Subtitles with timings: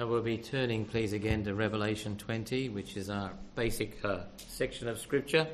[0.00, 4.98] We'll be turning, please, again to Revelation 20, which is our basic uh, section of
[4.98, 5.46] Scripture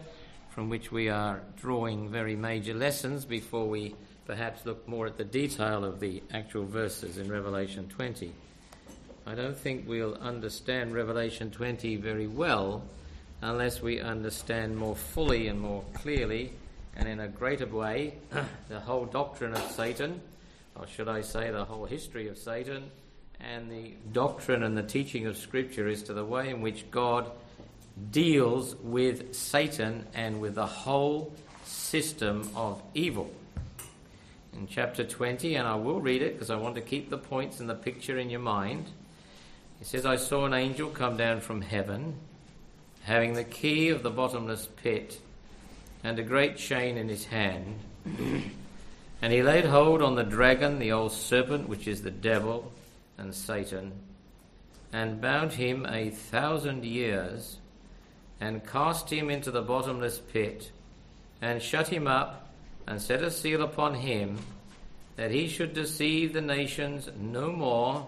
[0.50, 5.24] from which we are drawing very major lessons before we perhaps look more at the
[5.24, 8.32] detail of the actual verses in Revelation 20.
[9.26, 12.84] I don't think we'll understand Revelation 20 very well
[13.42, 16.52] unless we understand more fully and more clearly
[16.94, 18.14] and in a greater way
[18.68, 20.20] the whole doctrine of Satan,
[20.76, 22.92] or should I say the whole history of Satan
[23.40, 27.30] and the doctrine and the teaching of Scripture as to the way in which God
[28.10, 31.32] deals with Satan and with the whole
[31.64, 33.30] system of evil.
[34.52, 37.60] In chapter 20, and I will read it because I want to keep the points
[37.60, 38.86] and the picture in your mind.
[39.80, 42.14] It says, I saw an angel come down from heaven,
[43.02, 45.20] having the key of the bottomless pit
[46.02, 47.80] and a great chain in his hand.
[48.06, 52.72] and he laid hold on the dragon, the old serpent, which is the devil
[53.18, 53.92] and Satan,
[54.92, 57.58] and bound him a thousand years,
[58.40, 60.70] and cast him into the bottomless pit,
[61.40, 62.50] and shut him up,
[62.86, 64.38] and set a seal upon him,
[65.16, 68.06] that he should deceive the nations no more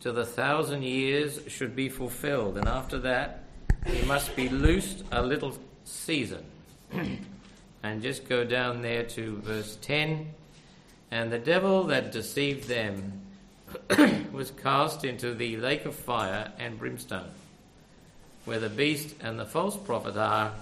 [0.00, 2.56] till the thousand years should be fulfilled.
[2.56, 3.44] And after that,
[3.86, 6.44] he must be loosed a little season.
[7.82, 10.28] and just go down there to verse 10.
[11.10, 13.20] And the devil that deceived them
[14.32, 17.30] was cast into the lake of fire and brimstone,
[18.44, 20.52] where the beast and the false prophet are,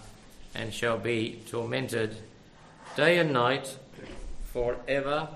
[0.55, 2.17] and shall be tormented
[2.97, 3.77] day and night
[4.53, 5.29] forever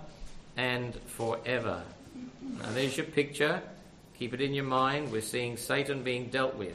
[0.56, 1.82] and forever.
[2.40, 3.62] Now, there's your picture.
[4.18, 5.12] Keep it in your mind.
[5.12, 6.74] We're seeing Satan being dealt with.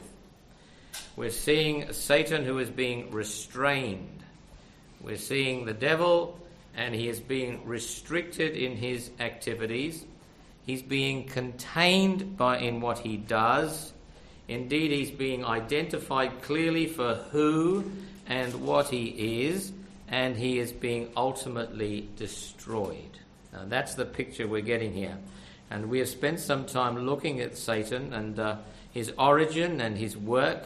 [1.16, 4.22] We're seeing Satan who is being restrained.
[5.00, 6.38] We're seeing the devil,
[6.76, 10.04] and he is being restricted in his activities.
[10.66, 13.92] He's being contained by in what he does.
[14.48, 17.90] Indeed, he's being identified clearly for who
[18.26, 19.72] and what he is,
[20.08, 23.20] and he is being ultimately destroyed.
[23.52, 25.16] Now, that's the picture we're getting here.
[25.70, 28.56] And we have spent some time looking at Satan and uh,
[28.92, 30.64] his origin and his work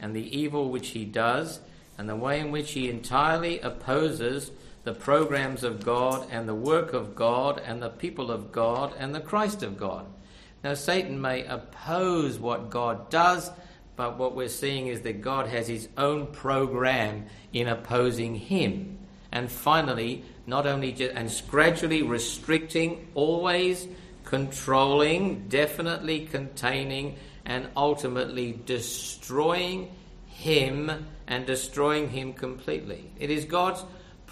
[0.00, 1.60] and the evil which he does
[1.98, 4.50] and the way in which he entirely opposes
[4.84, 9.14] the programs of God and the work of God and the people of God and
[9.14, 10.06] the Christ of God.
[10.64, 13.50] Now, Satan may oppose what God does,
[13.96, 18.98] but what we're seeing is that God has his own program in opposing him.
[19.30, 23.86] And finally, not only just, and gradually restricting, always
[24.24, 29.90] controlling, definitely containing, and ultimately destroying
[30.26, 33.10] him and destroying him completely.
[33.18, 33.84] It is God's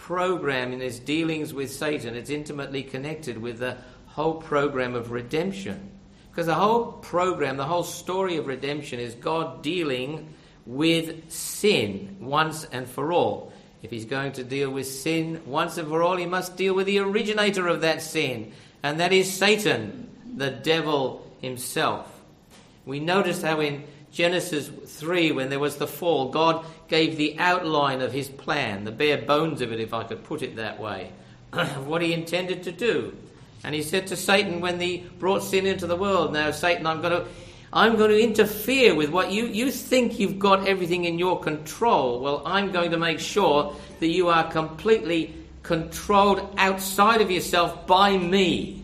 [0.07, 5.91] program in his dealings with Satan, it's intimately connected with the whole program of redemption.
[6.31, 10.33] Because the whole program, the whole story of redemption is God dealing
[10.65, 13.53] with sin once and for all.
[13.83, 16.87] If he's going to deal with sin once and for all, he must deal with
[16.87, 22.21] the originator of that sin, and that is Satan, the devil himself.
[22.87, 28.03] We notice how in Genesis 3, when there was the fall, God gave the outline
[28.03, 31.13] of his plan, the bare bones of it, if I could put it that way,
[31.53, 33.17] of what he intended to do.
[33.63, 37.01] And he said to Satan when he brought sin into the world, Now, Satan, I'm
[37.01, 37.29] going to.
[37.73, 42.19] I'm going to interfere with what you, you think you've got everything in your control.
[42.21, 48.17] Well, I'm going to make sure that you are completely controlled outside of yourself by
[48.17, 48.83] me.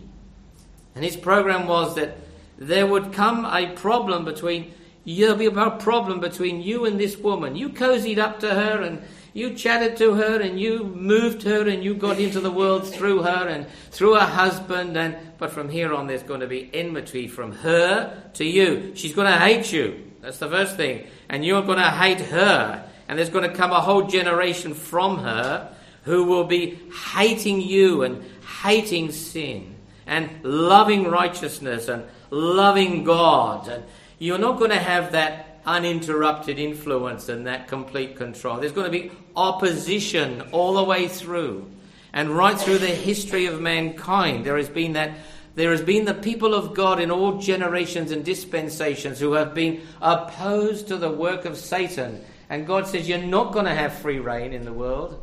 [0.95, 2.15] And his program was that
[2.57, 4.73] there would come a problem between
[5.07, 7.55] There'll be a problem between you and this woman.
[7.55, 9.01] You cozied up to her and
[9.31, 13.21] you chatted to her and you moved her and you got into the world through
[13.21, 17.29] her and through her husband and but from here on there's going to be enmity
[17.29, 18.91] from her to you.
[18.95, 20.11] She's going to hate you.
[20.19, 21.07] That's the first thing.
[21.29, 22.89] And you're going to hate her.
[23.07, 25.73] And there's going to come a whole generation from her
[26.03, 26.79] who will be
[27.13, 28.25] hating you and
[28.61, 29.73] hating sin
[30.05, 33.85] and loving righteousness and loving God and
[34.19, 38.57] you're not going to have that uninterrupted influence and that complete control.
[38.57, 41.69] There's going to be opposition all the way through.
[42.13, 45.11] And right through the history of mankind, there has been that
[45.55, 49.81] there has been the people of God in all generations and dispensations who have been
[50.01, 52.23] opposed to the work of Satan.
[52.47, 55.19] And God says, You're not going to have free reign in the world.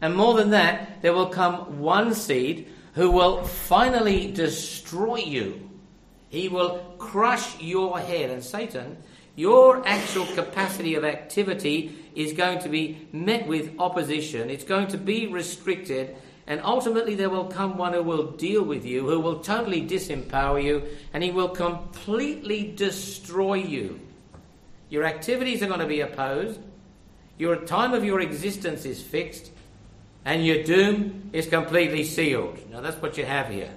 [0.00, 5.69] And more than that, there will come one seed who will finally destroy you
[6.30, 8.30] he will crush your head.
[8.30, 8.96] And Satan,
[9.36, 14.48] your actual capacity of activity is going to be met with opposition.
[14.48, 16.16] It's going to be restricted.
[16.46, 20.62] And ultimately, there will come one who will deal with you, who will totally disempower
[20.62, 20.82] you,
[21.12, 24.00] and he will completely destroy you.
[24.88, 26.60] Your activities are going to be opposed,
[27.38, 29.50] your time of your existence is fixed,
[30.24, 32.58] and your doom is completely sealed.
[32.70, 33.70] Now, that's what you have here.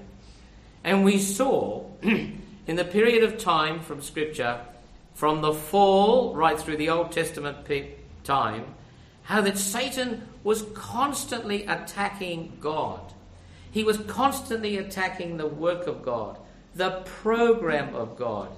[0.83, 1.85] And we saw
[2.67, 4.61] in the period of time from Scripture,
[5.13, 7.57] from the fall right through the Old Testament
[8.23, 8.65] time,
[9.23, 13.13] how that Satan was constantly attacking God.
[13.71, 16.37] He was constantly attacking the work of God,
[16.75, 18.49] the program of God.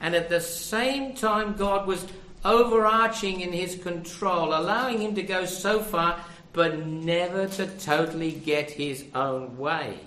[0.00, 2.06] And at the same time, God was
[2.44, 6.22] overarching in his control, allowing him to go so far,
[6.52, 9.98] but never to totally get his own way.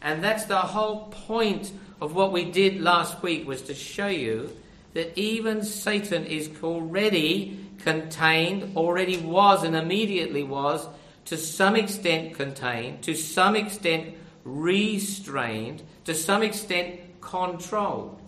[0.00, 4.56] And that's the whole point of what we did last week was to show you
[4.94, 10.86] that even Satan is already contained, already was and immediately was
[11.26, 14.14] to some extent contained, to some extent
[14.44, 18.20] restrained, to some extent controlled.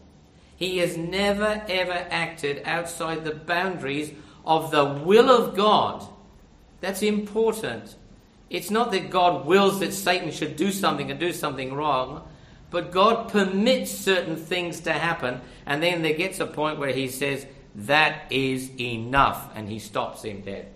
[0.56, 4.12] He has never ever acted outside the boundaries
[4.44, 6.06] of the will of God.
[6.80, 7.94] That's important.
[8.50, 12.28] It's not that God wills that Satan should do something and do something wrong,
[12.70, 17.08] but God permits certain things to happen, and then there gets a point where He
[17.08, 20.68] says, That is enough, and He stops him dead.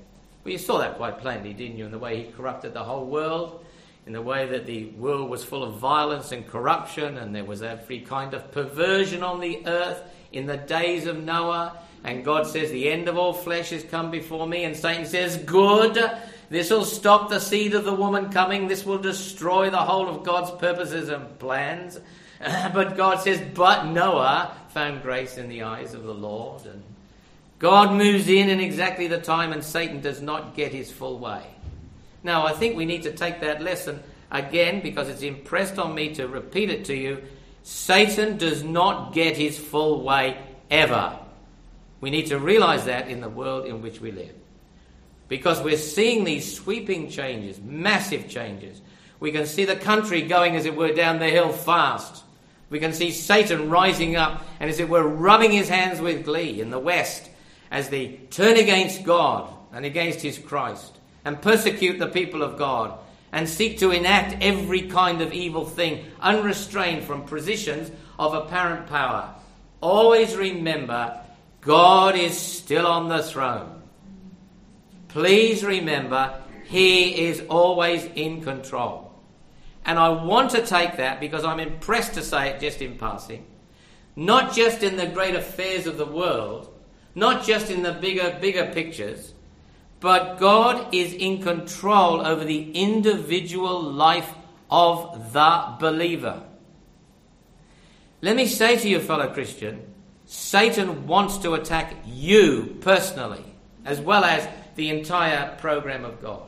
[0.45, 3.07] Well, you saw that quite plainly, didn't you, in the way He corrupted the whole
[3.07, 3.65] world
[4.07, 7.63] in the way that the world was full of violence and corruption, and there was
[7.63, 10.03] every kind of perversion on the earth
[10.33, 11.79] in the days of Noah.
[12.05, 14.65] And God says, The end of all flesh has come before me.
[14.65, 15.99] And Satan says, Good.
[16.51, 18.69] This will stop the seed of the woman coming.
[18.69, 21.99] This will destroy the whole of God's purposes and plans.
[22.41, 26.67] but God says, But Noah found grace in the eyes of the Lord.
[26.67, 26.83] And
[27.59, 31.43] God moves in in exactly the time, and Satan does not get his full way.
[32.23, 36.15] Now, I think we need to take that lesson again because it's impressed on me
[36.15, 37.23] to repeat it to you.
[37.63, 40.37] Satan does not get his full way
[40.71, 41.19] ever.
[42.01, 44.35] We need to realize that in the world in which we live.
[45.29, 48.81] Because we're seeing these sweeping changes, massive changes.
[49.21, 52.23] We can see the country going, as it were, down the hill fast.
[52.71, 56.61] We can see Satan rising up and, as it were, rubbing his hands with glee
[56.61, 57.31] in the West
[57.71, 62.99] as they turn against God and against his Christ and persecute the people of God
[63.33, 69.35] and seek to enact every kind of evil thing unrestrained from positions of apparent power.
[69.81, 71.21] Always remember
[71.61, 73.74] God is still on the throne.
[75.15, 79.13] Please remember He is always in control.
[79.87, 83.47] And I want to take that because I'm impressed to say it just in passing,
[84.17, 86.69] not just in the great affairs of the world,
[87.15, 89.35] not just in the bigger, bigger pictures,
[90.01, 94.35] but God is in control over the individual life
[94.69, 96.43] of the believer.
[98.21, 99.81] Let me say to you, fellow Christian,
[100.27, 103.45] Satan wants to attack you personally,
[103.85, 106.43] as well as the entire program of God.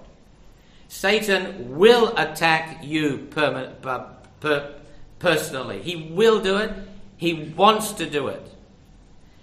[0.88, 4.74] Satan will attack you per-
[5.18, 5.82] personally.
[5.82, 6.72] He will do it.
[7.16, 8.42] He wants to do it.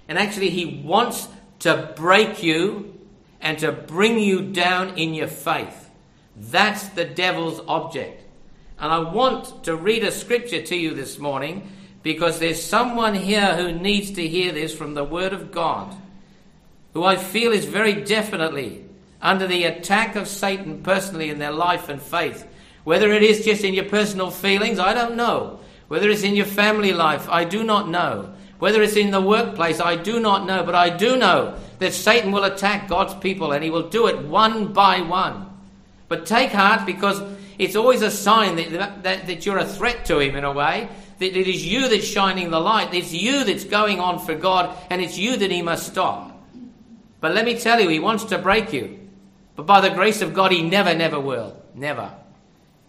[0.08, 1.28] And actually, he wants
[1.60, 3.00] to break you
[3.42, 5.90] and to bring you down in your faith.
[6.36, 8.24] That's the devil's object.
[8.80, 11.70] And I want to read a scripture to you this morning
[12.02, 15.96] because there's someone here who needs to hear this from the Word of God,
[16.94, 18.86] who I feel is very definitely
[19.22, 22.48] under the attack of Satan personally in their life and faith.
[22.84, 25.60] Whether it is just in your personal feelings, I don't know.
[25.88, 28.34] Whether it's in your family life, I do not know.
[28.60, 30.64] Whether it's in the workplace, I do not know.
[30.64, 34.20] But I do know that Satan will attack God's people and he will do it
[34.26, 35.50] one by one.
[36.08, 37.22] But take heart because
[37.58, 40.90] it's always a sign that, that, that you're a threat to him in a way.
[41.20, 42.94] That it is you that's shining the light.
[42.94, 46.33] It's you that's going on for God and it's you that he must stop.
[47.24, 49.00] But let me tell you, he wants to break you.
[49.56, 51.56] But by the grace of God, he never, never will.
[51.74, 52.12] Never.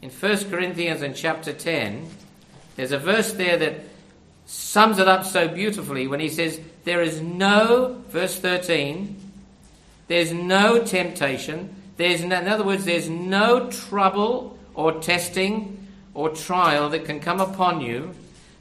[0.03, 2.11] In 1 Corinthians in chapter 10,
[2.75, 3.85] there's a verse there that
[4.45, 9.15] sums it up so beautifully when he says, There is no, verse 13,
[10.09, 16.89] there's no temptation, there's no, in other words, there's no trouble or testing or trial
[16.89, 18.13] that can come upon you,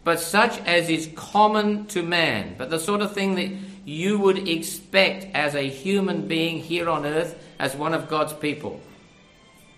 [0.03, 3.49] but such as is common to man, but the sort of thing that
[3.85, 8.79] you would expect as a human being here on earth, as one of God's people.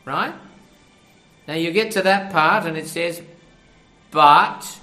[0.06, 0.34] Right?
[1.48, 3.22] Now you get to that part and it says,
[4.12, 4.80] But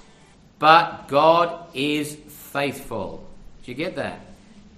[0.63, 3.29] but God is faithful.
[3.63, 4.21] Do you get that?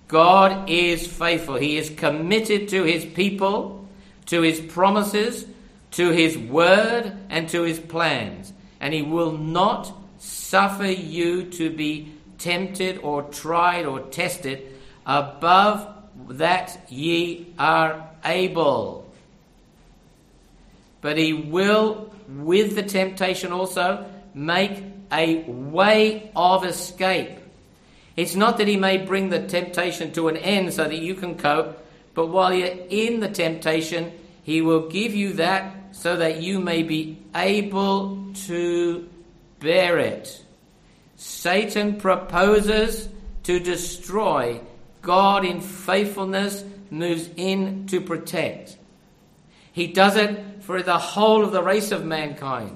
[0.07, 1.57] God is faithful.
[1.57, 3.87] He is committed to his people,
[4.25, 5.45] to his promises,
[5.91, 12.11] to his word and to his plans, and he will not suffer you to be
[12.37, 14.71] tempted or tried or tested
[15.05, 15.87] above
[16.29, 19.07] that ye are able.
[21.01, 27.37] But he will, with the temptation also, make a way of escape.
[28.15, 31.37] It's not that he may bring the temptation to an end so that you can
[31.37, 31.77] cope,
[32.13, 34.11] but while you're in the temptation,
[34.43, 39.07] he will give you that so that you may be able to
[39.59, 40.44] bear it.
[41.15, 43.09] Satan proposes
[43.43, 44.59] to destroy.
[45.01, 48.77] God, in faithfulness, moves in to protect.
[49.71, 52.75] He does it for the whole of the race of mankind.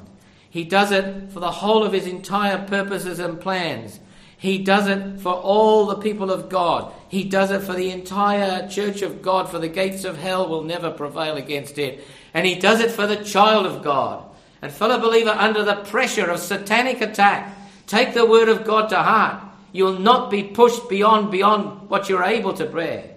[0.50, 4.00] He does it for the whole of his entire purposes and plans.
[4.38, 6.94] He does it for all the people of God.
[7.10, 10.64] He does it for the entire church of God, for the gates of hell will
[10.64, 12.06] never prevail against it.
[12.34, 14.24] And he does it for the child of God.
[14.62, 17.56] And fellow believer, under the pressure of satanic attack,
[17.90, 19.44] take the word of God to heart.
[19.72, 23.16] You'll not be pushed beyond beyond what you're able to bear.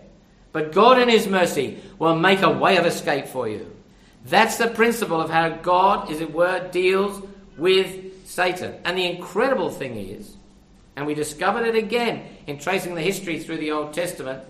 [0.52, 3.70] But God in his mercy will make a way of escape for you.
[4.24, 7.22] That's the principle of how God, as it were, deals
[7.56, 8.74] with Satan.
[8.84, 10.34] And the incredible thing is,
[10.96, 14.42] and we discovered it again in tracing the history through the Old Testament,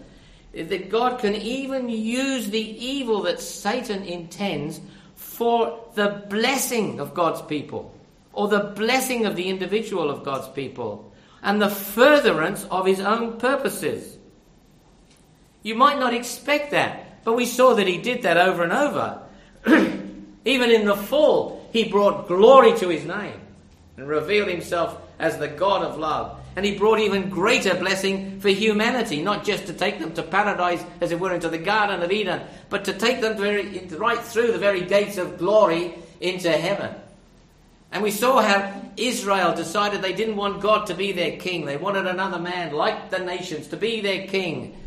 [0.52, 4.80] is that God can even use the evil that Satan intends
[5.16, 7.94] for the blessing of God's people,
[8.32, 11.12] or the blessing of the individual of God's people,
[11.42, 14.16] and the furtherance of his own purposes.
[15.62, 19.22] You might not expect that, but we saw that he did that over and over.
[20.44, 23.40] even in the fall, he brought glory to his name
[23.96, 26.38] and revealed himself as the God of love.
[26.54, 30.84] And he brought even greater blessing for humanity, not just to take them to paradise,
[31.00, 34.52] as it were, into the Garden of Eden, but to take them very, right through
[34.52, 36.94] the very gates of glory into heaven.
[37.92, 41.66] And we saw how Israel decided they didn't want God to be their king.
[41.66, 44.78] They wanted another man, like the nations, to be their king.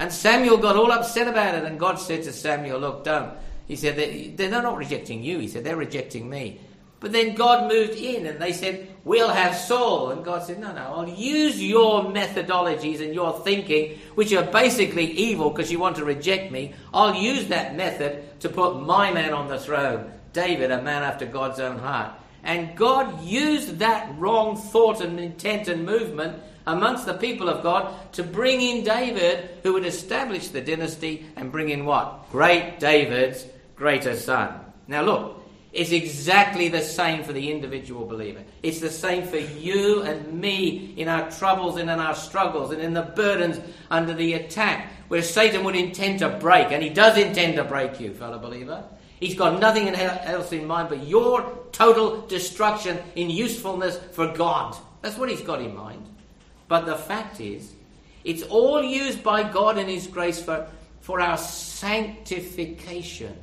[0.00, 3.34] And Samuel got all upset about it, and God said to Samuel, Look, don't.
[3.68, 5.38] He said, They're not rejecting you.
[5.38, 6.60] He said, They're rejecting me.
[7.00, 10.10] But then God moved in and they said, We'll have Saul.
[10.10, 15.10] And God said, No, no, I'll use your methodologies and your thinking, which are basically
[15.12, 16.74] evil because you want to reject me.
[16.92, 21.24] I'll use that method to put my man on the throne, David, a man after
[21.24, 22.12] God's own heart.
[22.42, 27.94] And God used that wrong thought and intent and movement amongst the people of God
[28.12, 32.30] to bring in David, who would establish the dynasty and bring in what?
[32.30, 34.60] Great David's greater son.
[34.86, 35.42] Now, look,
[35.72, 38.42] it's exactly the same for the individual believer.
[38.62, 42.82] It's the same for you and me in our troubles and in our struggles and
[42.82, 47.18] in the burdens under the attack where Satan would intend to break, and he does
[47.18, 48.84] intend to break you, fellow believer.
[49.20, 54.76] He's got nothing else in mind but your total destruction in usefulness for God.
[55.02, 56.06] That's what he's got in mind.
[56.68, 57.72] But the fact is,
[58.24, 60.66] it's all used by God in His grace for,
[61.00, 63.36] for our sanctification.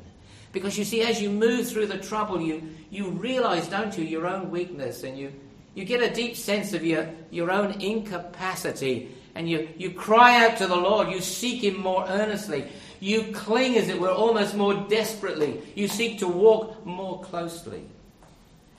[0.51, 4.27] Because you see, as you move through the trouble, you, you realize, don't you, your
[4.27, 5.33] own weakness, and you,
[5.75, 10.57] you get a deep sense of your, your own incapacity, and you, you cry out
[10.57, 12.67] to the Lord, you seek Him more earnestly,
[12.99, 17.83] you cling, as it were, almost more desperately, you seek to walk more closely.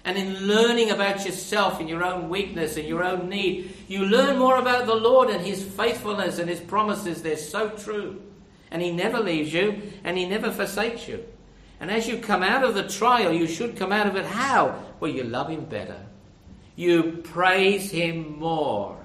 [0.05, 4.39] And in learning about yourself and your own weakness and your own need, you learn
[4.39, 7.23] more about the Lord and His faithfulness and His promises.
[7.23, 8.23] They're so true.
[8.71, 11.25] And He never leaves you and He never forsakes you.
[11.81, 14.83] And as you come out of the trial, you should come out of it how?
[14.99, 16.01] Well, you love Him better.
[16.75, 18.97] You praise Him more.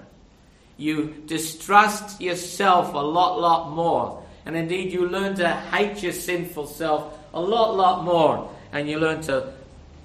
[0.77, 4.22] You distrust yourself a lot, lot more.
[4.45, 8.51] And indeed, you learn to hate your sinful self a lot, lot more.
[8.71, 9.53] And you learn to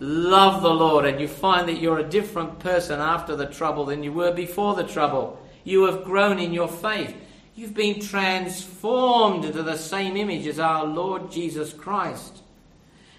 [0.00, 1.04] love the Lord.
[1.04, 4.74] And you find that you're a different person after the trouble than you were before
[4.74, 5.40] the trouble.
[5.64, 7.14] You have grown in your faith.
[7.56, 12.42] You've been transformed into the same image as our Lord Jesus Christ.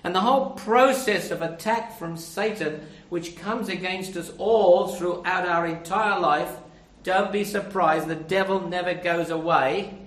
[0.04, 5.68] And the whole process of attack from Satan, which comes against us all throughout our
[5.68, 6.56] entire life,
[7.04, 9.98] don't be surprised, the devil never goes away.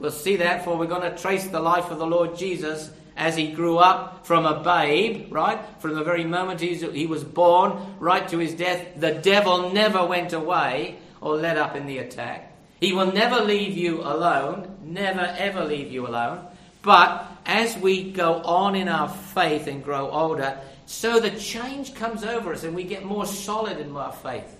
[0.00, 3.36] We'll see that, for we're going to trace the life of the Lord Jesus as
[3.36, 5.60] he grew up from a babe, right?
[5.78, 10.32] From the very moment he was born right to his death, the devil never went
[10.32, 12.56] away or let up in the attack.
[12.80, 16.46] He will never leave you alone, never ever leave you alone.
[16.80, 22.24] But as we go on in our faith and grow older, so the change comes
[22.24, 24.56] over us and we get more solid in our faith,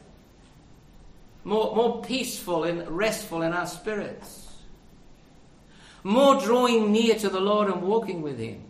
[1.44, 4.49] more, more peaceful and restful in our spirits,
[6.02, 8.62] more drawing near to the Lord and walking with Him.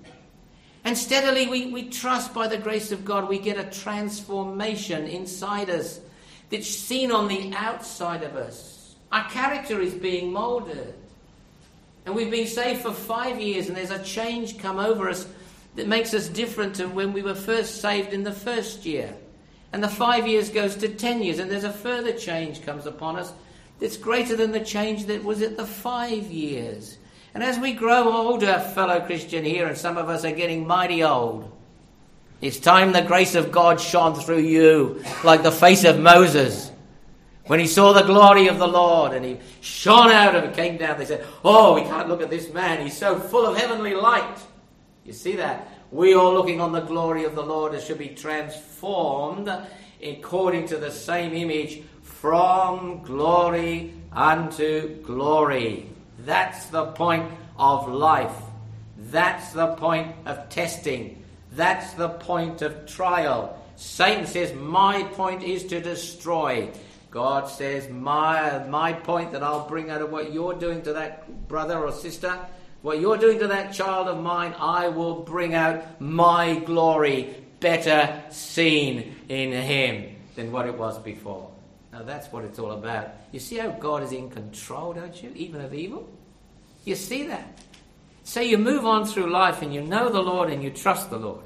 [0.85, 5.71] And steadily we, we trust by the grace of God, we get a transformation inside
[5.71, 6.01] us
[6.49, 8.97] that's seen on the outside of us.
[9.13, 10.95] Our character is being molded.
[12.07, 15.27] And we've been saved for five years, and there's a change come over us
[15.77, 19.15] that makes us different to when we were first saved in the first year.
[19.73, 23.17] And the five years goes to ten years, and there's a further change comes upon
[23.17, 23.33] us
[23.79, 26.99] that's greater than the change that was at the five years.
[27.35, 31.03] And as we grow older, fellow Christian here, and some of us are getting mighty
[31.03, 31.51] old,
[32.41, 36.73] it's time the grace of God shone through you like the face of Moses.
[37.47, 40.99] When he saw the glory of the Lord and he shone out and came down,
[40.99, 42.83] they said, Oh, we can't look at this man.
[42.83, 44.39] He's so full of heavenly light.
[45.05, 45.69] You see that?
[45.91, 49.51] We are looking on the glory of the Lord as should be transformed
[50.03, 55.91] according to the same image from glory unto glory.
[56.25, 58.35] That's the point of life.
[58.97, 61.23] That's the point of testing.
[61.53, 63.59] That's the point of trial.
[63.77, 66.71] Satan says, My point is to destroy.
[67.11, 71.49] God says, My, my point that I'll bring out of what you're doing to that
[71.49, 72.39] brother or sister,
[72.83, 78.23] what you're doing to that child of mine, I will bring out my glory better
[78.31, 81.50] seen in him than what it was before.
[81.92, 83.09] Now that's what it's all about.
[83.32, 85.32] You see how God is in control, don't you?
[85.35, 86.09] Even of evil?
[86.85, 87.61] You see that?
[88.25, 91.18] So you move on through life and you know the Lord and you trust the
[91.18, 91.44] Lord.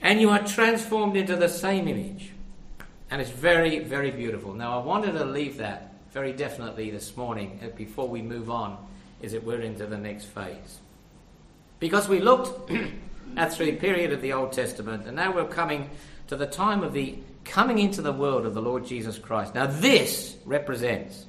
[0.00, 2.32] And you are transformed into the same image.
[3.10, 4.54] And it's very, very beautiful.
[4.54, 8.76] Now, I wanted to leave that very definitely this morning uh, before we move on,
[9.22, 10.80] is that we're into the next phase.
[11.78, 12.70] Because we looked
[13.36, 15.90] at through the period of the Old Testament, and now we're coming
[16.28, 19.54] to the time of the coming into the world of the Lord Jesus Christ.
[19.54, 21.26] Now, this represents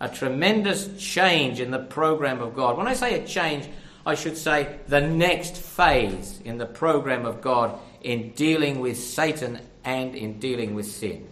[0.00, 2.76] a tremendous change in the program of God.
[2.76, 3.68] When I say a change,
[4.06, 9.60] I should say the next phase in the program of God in dealing with Satan
[9.84, 11.26] and in dealing with sin.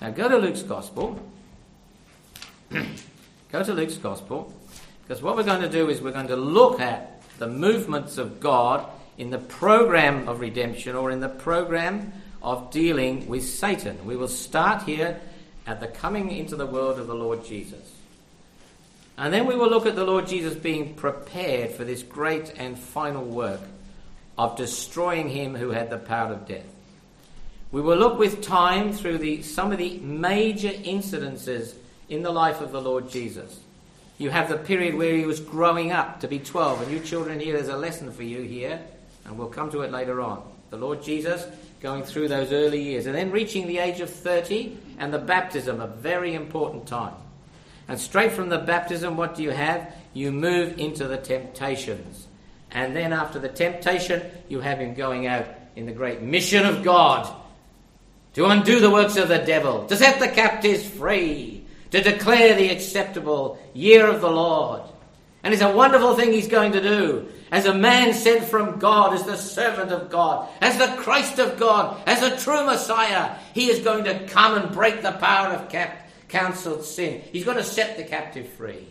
[0.00, 1.18] Now, go to Luke's Gospel.
[2.70, 4.52] go to Luke's Gospel,
[5.02, 8.40] because what we're going to do is we're going to look at the movements of
[8.40, 14.04] God in the program of redemption or in the program of dealing with Satan.
[14.04, 15.20] We will start here
[15.66, 17.92] at the coming into the world of the Lord Jesus.
[19.18, 22.78] And then we will look at the Lord Jesus being prepared for this great and
[22.78, 23.60] final work
[24.36, 26.66] of destroying him who had the power of death.
[27.72, 31.74] We will look with time through the, some of the major incidences
[32.08, 33.58] in the life of the Lord Jesus.
[34.18, 37.40] You have the period where he was growing up to be 12, and you children
[37.40, 38.80] here, there's a lesson for you here,
[39.24, 40.42] and we'll come to it later on.
[40.70, 41.44] The Lord Jesus
[41.86, 45.80] going through those early years, and then reaching the age of 30 and the baptism,
[45.80, 47.14] a very important time.
[47.86, 49.94] And straight from the baptism, what do you have?
[50.12, 52.26] You move into the temptations.
[52.72, 55.46] And then after the temptation, you have him going out
[55.76, 57.32] in the great mission of God
[58.34, 62.70] to undo the works of the devil, to set the captives free, to declare the
[62.70, 64.82] acceptable year of the Lord.
[65.44, 67.28] And it's a wonderful thing he's going to do.
[67.50, 71.58] As a man sent from God, as the servant of God, as the Christ of
[71.58, 75.68] God, as a true Messiah, he is going to come and break the power of
[75.68, 77.22] cap- counseled sin.
[77.32, 78.88] He's going to set the captive free.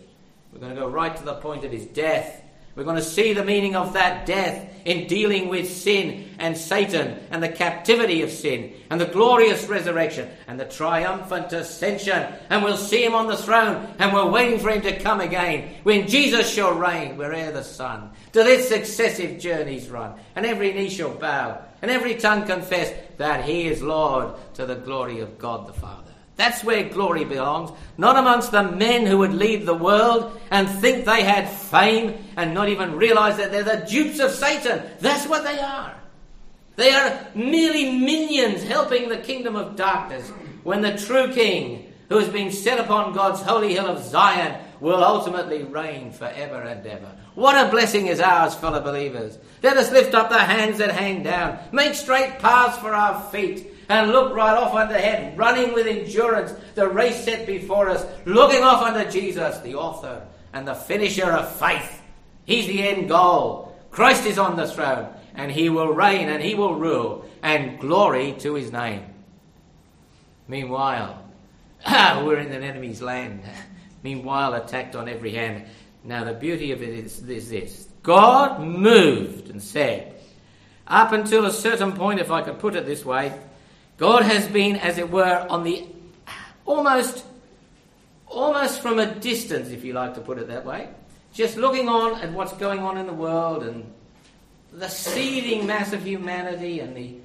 [0.54, 2.42] We're going to go right to the point of his death.
[2.76, 7.18] We're going to see the meaning of that death in dealing with sin and Satan
[7.32, 12.28] and the captivity of sin and the glorious resurrection and the triumphant ascension.
[12.50, 15.74] And we'll see him on the throne and we're waiting for him to come again
[15.84, 18.12] when Jesus shall reign where'er the sun.
[18.34, 23.46] To this successive journeys run and every knee shall bow and every tongue confess that
[23.46, 26.05] he is Lord to the glory of God the Father.
[26.36, 31.06] That's where glory belongs, not amongst the men who would lead the world and think
[31.06, 34.84] they had fame and not even realize that they're the dupes of Satan.
[35.00, 35.96] That's what they are.
[36.76, 40.30] They are merely minions helping the kingdom of darkness
[40.64, 45.02] when the true king, who has been set upon God's holy hill of Zion, will
[45.04, 47.10] ultimately reign forever and ever.
[47.36, 49.38] What a blessing is ours, fellow believers.
[49.64, 53.72] Let us lift up the hands that hang down, make straight paths for our feet
[53.90, 58.64] and look right off under head, running with endurance the race set before us, looking
[58.64, 62.02] off under Jesus, the author and the finisher of faith.
[62.46, 63.78] He's the end goal.
[63.92, 68.36] Christ is on the throne, and he will reign and he will rule, and glory
[68.40, 69.04] to his name.
[70.48, 71.22] Meanwhile,
[72.24, 73.42] we're in an enemy's land.
[74.04, 75.66] Meanwhile, attacked on every hand.
[76.04, 80.16] Now, the beauty of it is, is this God moved and said,
[80.88, 83.34] up until a certain point, if I could put it this way,
[83.98, 85.86] God has been, as it were, on the
[86.66, 87.24] almost,
[88.28, 90.90] almost from a distance, if you like to put it that way,
[91.34, 93.92] just looking on at what's going on in the world and
[94.74, 97.16] the seething mass of humanity and the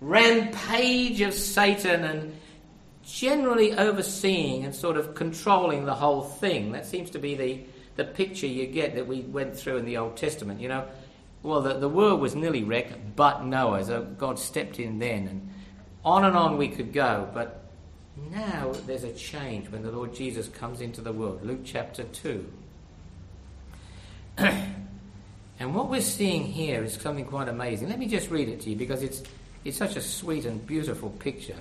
[0.00, 2.34] rampage of Satan and
[3.04, 6.72] generally overseeing and sort of controlling the whole thing.
[6.72, 7.60] That seems to be the,
[7.96, 10.60] the picture you get that we went through in the Old Testament.
[10.60, 10.86] You know,
[11.42, 13.84] well, the, the world was nearly wrecked, but Noah.
[13.84, 15.50] So God stepped in then, and
[16.04, 17.28] on and on we could go.
[17.32, 17.62] But
[18.30, 21.44] now there's a change when the Lord Jesus comes into the world.
[21.44, 22.52] Luke chapter 2.
[24.38, 27.88] and what we're seeing here is something quite amazing.
[27.88, 29.22] Let me just read it to you because it's,
[29.64, 31.56] it's such a sweet and beautiful picture.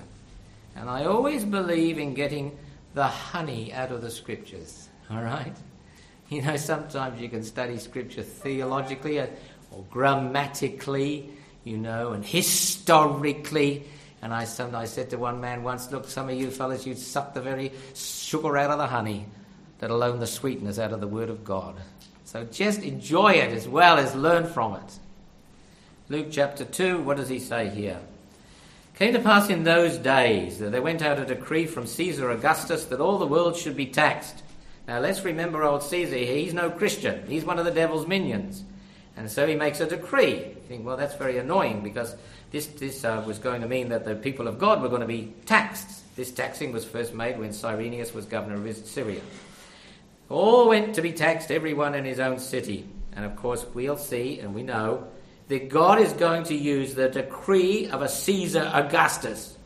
[0.76, 2.58] And I always believe in getting
[2.94, 4.90] the honey out of the scriptures.
[5.12, 5.56] All right?
[6.30, 9.28] You know, sometimes you can study scripture theologically uh,
[9.72, 11.30] or grammatically,
[11.66, 13.86] you know, and historically.
[14.22, 17.00] And I, some, I said to one man once, Look, some of you fellows, you'd
[17.00, 19.26] suck the very sugar out of the honey,
[19.82, 21.76] let alone the sweetness out of the Word of God.
[22.26, 25.00] So just enjoy it as well as learn from it.
[26.08, 28.00] Luke chapter 2, what does he say here?
[28.96, 32.86] Came to pass in those days that there went out a decree from Caesar Augustus
[32.86, 34.44] that all the world should be taxed.
[34.88, 38.64] Now let's remember old Caesar, he's no Christian, he's one of the devil's minions.
[39.18, 40.36] And so he makes a decree.
[40.36, 42.16] You think, well, that's very annoying because
[42.52, 45.08] this, this uh, was going to mean that the people of God were going to
[45.08, 46.16] be taxed.
[46.16, 49.22] This taxing was first made when Cyrenius was governor of Syria.
[50.30, 52.88] All went to be taxed, everyone in his own city.
[53.14, 55.08] And of course, we'll see and we know
[55.50, 59.58] that God is going to use the decree of a Caesar Augustus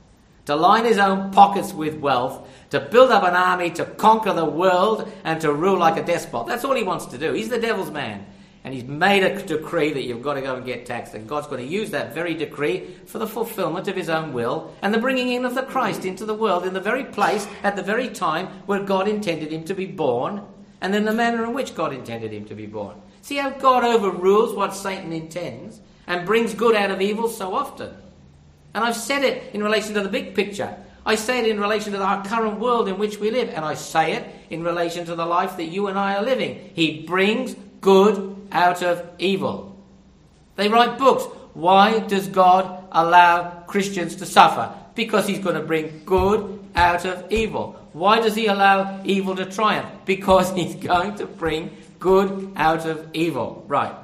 [0.45, 4.45] to line his own pockets with wealth, to build up an army, to conquer the
[4.45, 6.47] world, and to rule like a despot.
[6.47, 7.33] That's all he wants to do.
[7.33, 8.25] He's the devil's man
[8.65, 11.45] and he's made a decree that you've got to go and get taxed, and God's
[11.45, 14.97] going to use that very decree for the fulfillment of his own will and the
[14.97, 18.09] bringing in of the Christ into the world in the very place at the very
[18.09, 20.41] time where God intended him to be born
[20.81, 22.99] and in the manner in which God intended him to be born.
[23.21, 27.93] See how God overrules what Satan intends and brings good out of evil so often.
[28.73, 30.75] And I've said it in relation to the big picture.
[31.05, 33.75] I say it in relation to our current world in which we live, and I
[33.75, 36.71] say it in relation to the life that you and I are living.
[36.73, 39.77] He brings good out of evil.
[40.55, 41.23] They write books.
[41.53, 44.73] Why does God allow Christians to suffer?
[44.95, 47.79] Because He's going to bring good out of evil.
[47.93, 49.87] Why does He allow evil to triumph?
[50.03, 53.63] Because He's going to bring good out of evil.
[53.67, 53.95] Right.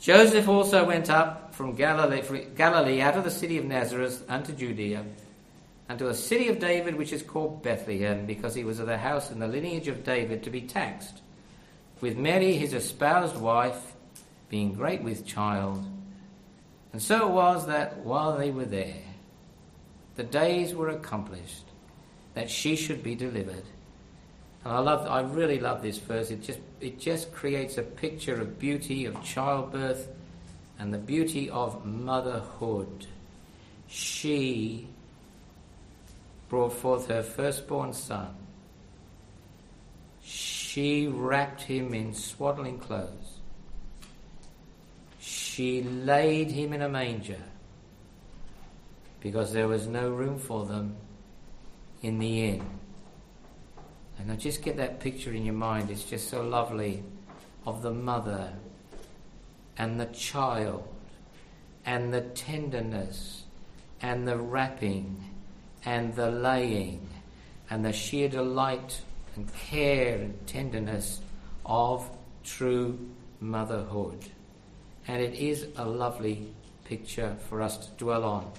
[0.00, 5.04] Joseph also went up from Galilee, Galilee out of the city of Nazareth unto Judea,
[5.90, 9.30] unto a city of David which is called Bethlehem, because he was of the house
[9.30, 11.20] and the lineage of David to be taxed
[12.04, 13.94] with Mary, his espoused wife,
[14.50, 15.82] being great with child.
[16.92, 19.06] And so it was that while they were there,
[20.16, 21.64] the days were accomplished
[22.34, 23.64] that she should be delivered.
[24.64, 26.30] And I love, I really love this verse.
[26.30, 30.06] It just, it just creates a picture of beauty of childbirth
[30.78, 33.06] and the beauty of motherhood.
[33.88, 34.88] She
[36.50, 38.36] brought forth her firstborn son
[40.24, 40.53] she
[41.06, 43.38] wrapped him in swaddling clothes.
[45.20, 47.42] She laid him in a manger
[49.20, 50.96] because there was no room for them
[52.02, 52.64] in the inn.
[54.18, 55.90] And I just get that picture in your mind.
[55.90, 57.02] It's just so lovely
[57.66, 58.52] of the mother
[59.78, 60.86] and the child
[61.86, 63.44] and the tenderness
[64.02, 65.22] and the wrapping
[65.84, 67.08] and the laying
[67.70, 69.00] and the sheer delight
[69.36, 71.20] and care and tenderness
[71.64, 72.08] of
[72.44, 72.98] true
[73.40, 74.18] motherhood.
[75.06, 76.48] And it is a lovely
[76.84, 78.50] picture for us to dwell on.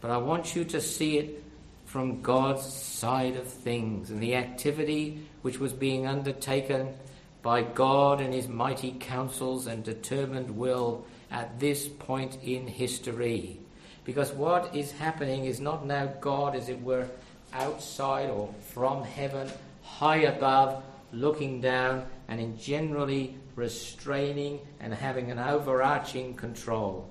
[0.00, 1.44] But I want you to see it
[1.86, 6.94] from God's side of things and the activity which was being undertaken
[7.42, 13.58] by God and His mighty counsels and determined will at this point in history.
[14.04, 17.08] Because what is happening is not now God, as it were,
[17.52, 19.50] outside or from heaven
[19.98, 27.08] high above, looking down, and in generally restraining and having an overarching control.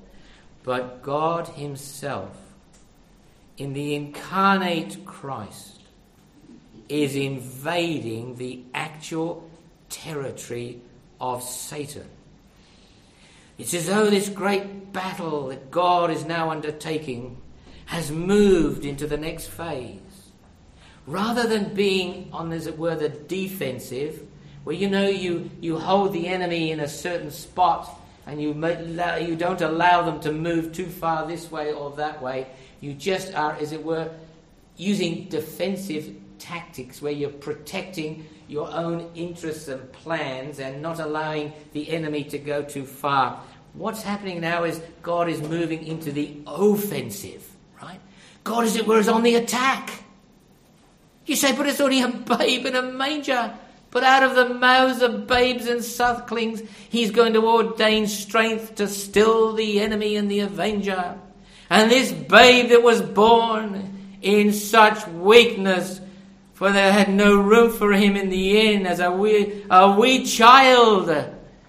[0.63, 2.35] But God Himself,
[3.57, 5.81] in the incarnate Christ,
[6.87, 9.47] is invading the actual
[9.89, 10.81] territory
[11.19, 12.07] of Satan.
[13.57, 17.37] It's as though this great battle that God is now undertaking
[17.85, 19.99] has moved into the next phase
[21.09, 24.21] rather than being on, as it were, the defensive,
[24.63, 28.53] where you know you, you hold the enemy in a certain spot and you,
[29.19, 32.45] you don't allow them to move too far this way or that way.
[32.79, 34.11] You just are, as it were,
[34.77, 41.89] using defensive tactics where you're protecting your own interests and plans and not allowing the
[41.89, 43.41] enemy to go too far.
[43.73, 47.47] what's happening now is God is moving into the offensive,
[47.81, 47.99] right?
[48.43, 50.03] God, as it were, is on the attack.
[51.29, 53.53] You say, but it's only a babe in a manger.
[53.91, 58.87] But out of the mouths of babes and sucklings, he's going to ordain strength to
[58.87, 61.19] still the enemy and the avenger.
[61.69, 66.01] And this babe that was born in such weakness,
[66.55, 70.25] for there had no room for him in the inn, as a wee, a wee
[70.25, 71.11] child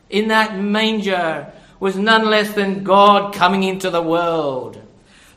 [0.09, 4.81] in that manger, was none less than God coming into the world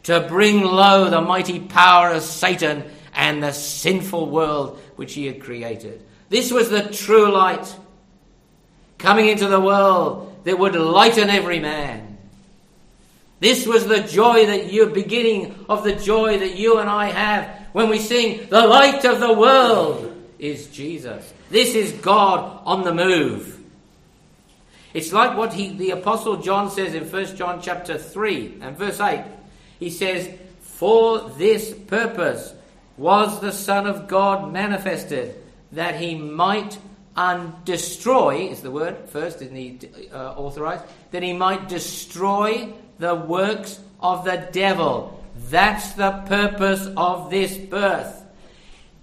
[0.04, 5.42] to bring low the mighty power of Satan and the sinful world which he had
[5.42, 6.02] created.
[6.30, 7.76] This was the true light
[8.98, 12.18] coming into the world that would lighten every man.
[13.40, 17.68] This was the joy that you, beginning of the joy that you and I have
[17.74, 21.34] when we sing, The light of the world is Jesus.
[21.50, 23.60] This is God on the move.
[24.94, 29.00] It's like what he, the Apostle John says in 1 John chapter 3 and verse
[29.00, 29.24] 8.
[29.80, 30.30] He says,
[30.62, 32.54] For this purpose
[32.98, 35.36] was the Son of God manifested
[35.72, 36.78] that he might
[37.16, 39.80] un- destroy, is the word first, isn't he
[40.14, 40.84] uh, authorized?
[41.12, 45.24] That he might destroy the works of the devil.
[45.50, 48.24] That's the purpose of this birth.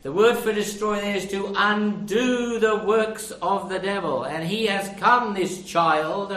[0.02, 4.24] The word for destroy there is to undo the works of the devil.
[4.24, 6.34] And he has come, this child,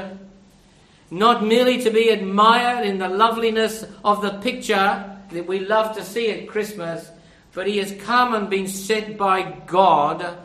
[1.10, 6.04] not merely to be admired in the loveliness of the picture that we love to
[6.04, 7.10] see at Christmas,
[7.54, 10.38] but he has come and been sent by God,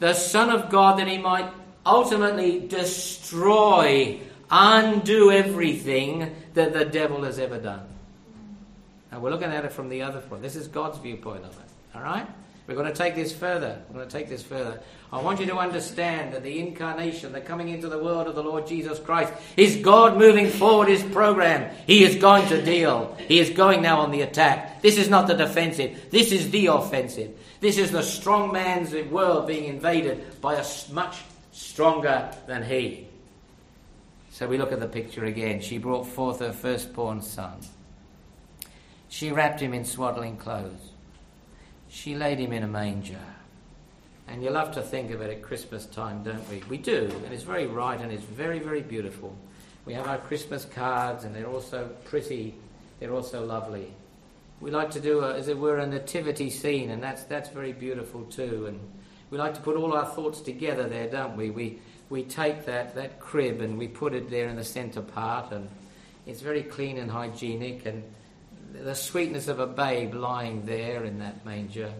[0.00, 1.50] the Son of God, that he might
[1.84, 4.18] ultimately destroy,
[4.50, 7.86] undo everything that the devil has ever done.
[9.12, 10.42] Now we're looking at it from the other point.
[10.42, 11.96] This is God's viewpoint of it.
[11.96, 12.26] All right?
[12.66, 13.82] We're going to take this further.
[13.88, 14.80] We're going to take this further.
[15.12, 18.42] I want you to understand that the incarnation, the coming into the world of the
[18.42, 21.70] Lord Jesus Christ, is God moving forward his program.
[21.86, 23.14] He is going to deal.
[23.28, 24.80] He is going now on the attack.
[24.80, 26.06] This is not the defensive.
[26.10, 27.38] This is the offensive.
[27.60, 31.18] This is the strong man's world being invaded by a much
[31.52, 33.06] stronger than he.
[34.30, 35.60] So we look at the picture again.
[35.60, 37.58] She brought forth her firstborn son.
[39.10, 40.93] She wrapped him in swaddling clothes
[41.94, 43.20] she laid him in a manger.
[44.26, 46.60] And you love to think of it at Christmas time, don't we?
[46.68, 49.36] We do, and it's very right and it's very, very beautiful.
[49.86, 52.54] We have our Christmas cards, and they're also pretty,
[52.98, 53.92] they're also lovely.
[54.60, 57.72] We like to do, a, as it were, a nativity scene, and that's, that's very
[57.72, 58.66] beautiful too.
[58.66, 58.80] And
[59.30, 61.50] we like to put all our thoughts together there, don't we?
[61.50, 61.78] We,
[62.10, 65.68] we take that, that crib and we put it there in the centre part, and
[66.26, 68.02] it's very clean and hygienic, and
[68.82, 71.92] the sweetness of a babe lying there in that manger.